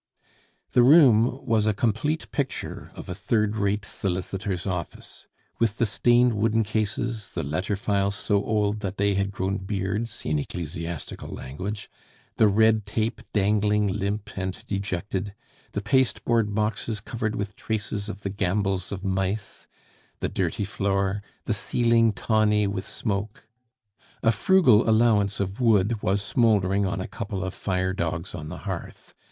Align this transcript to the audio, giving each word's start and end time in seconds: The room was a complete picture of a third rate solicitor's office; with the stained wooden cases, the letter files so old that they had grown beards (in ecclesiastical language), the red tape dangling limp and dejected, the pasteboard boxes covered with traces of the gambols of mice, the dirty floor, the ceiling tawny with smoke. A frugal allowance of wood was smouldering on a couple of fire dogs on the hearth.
The 0.71 0.81
room 0.81 1.45
was 1.45 1.67
a 1.67 1.75
complete 1.75 2.31
picture 2.31 2.89
of 2.95 3.07
a 3.07 3.13
third 3.13 3.55
rate 3.55 3.85
solicitor's 3.85 4.65
office; 4.65 5.27
with 5.59 5.77
the 5.77 5.85
stained 5.85 6.33
wooden 6.33 6.63
cases, 6.63 7.33
the 7.35 7.43
letter 7.43 7.75
files 7.75 8.15
so 8.15 8.43
old 8.43 8.79
that 8.79 8.97
they 8.97 9.13
had 9.13 9.29
grown 9.29 9.57
beards 9.59 10.23
(in 10.25 10.39
ecclesiastical 10.39 11.29
language), 11.29 11.87
the 12.37 12.47
red 12.47 12.87
tape 12.87 13.21
dangling 13.31 13.85
limp 13.89 14.31
and 14.35 14.65
dejected, 14.65 15.35
the 15.73 15.83
pasteboard 15.83 16.55
boxes 16.55 16.99
covered 16.99 17.35
with 17.35 17.55
traces 17.55 18.09
of 18.09 18.21
the 18.21 18.31
gambols 18.31 18.91
of 18.91 19.03
mice, 19.05 19.67
the 20.19 20.29
dirty 20.29 20.65
floor, 20.65 21.21
the 21.45 21.53
ceiling 21.53 22.11
tawny 22.11 22.65
with 22.65 22.87
smoke. 22.87 23.47
A 24.23 24.31
frugal 24.31 24.89
allowance 24.89 25.39
of 25.39 25.61
wood 25.61 26.01
was 26.01 26.23
smouldering 26.23 26.87
on 26.87 26.99
a 27.01 27.07
couple 27.07 27.43
of 27.43 27.53
fire 27.53 27.93
dogs 27.93 28.33
on 28.33 28.49
the 28.49 28.57
hearth. 28.65 29.13